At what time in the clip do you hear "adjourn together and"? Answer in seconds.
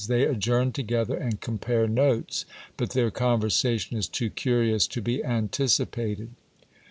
0.25-1.39